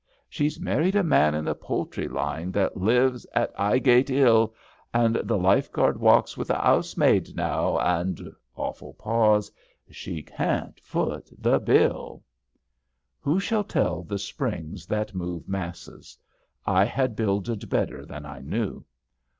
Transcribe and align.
^* 0.01 0.03
She's 0.27 0.59
married 0.59 0.95
a 0.95 1.03
man 1.03 1.35
in 1.35 1.45
the 1.45 1.53
poultry 1.53 2.07
line 2.07 2.51
That 2.53 2.75
lives 2.75 3.27
at 3.35 3.53
'Ighgate 3.55 4.09
'111, 4.09 4.55
An' 4.95 5.27
the 5.27 5.37
Lifeguard 5.37 5.99
walks 5.99 6.35
with 6.35 6.47
the 6.47 6.55
'ousemaid 6.57 7.35
now, 7.35 7.77
An' 7.77 8.35
(awful 8.55 8.95
pause) 8.95 9.51
she 9.91 10.23
can't 10.23 10.79
foot 10.79 11.29
the 11.37 11.59
bill 11.59 12.23
I" 12.23 12.29
Who 13.21 13.39
shall 13.39 13.63
tell 13.63 14.01
the 14.01 14.17
springs 14.17 14.87
that 14.87 15.13
move 15.13 15.47
masses! 15.47 16.17
I 16.65 16.83
had 16.85 17.15
builded 17.15 17.69
better 17.69 18.03
than 18.03 18.25
I 18.25 18.39
knew. 18.39 18.83